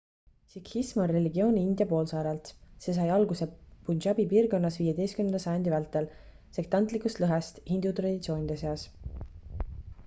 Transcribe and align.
sikhism 0.51 1.01
on 1.01 1.09
religioon 1.09 1.57
india 1.63 1.85
poolsaarelt 1.91 2.49
see 2.85 2.95
sai 2.99 3.05
alguse 3.17 3.47
punjabi 3.91 4.25
piirkonnas 4.33 4.79
15 4.87 5.37
sajandi 5.45 5.75
vältel 5.75 6.09
sektantlikust 6.59 7.23
lõhest 7.27 7.63
hindu 7.75 7.95
traditsioonide 8.03 8.61
seas 8.67 8.91